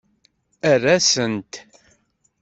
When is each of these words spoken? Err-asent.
Err-asent. 0.71 1.53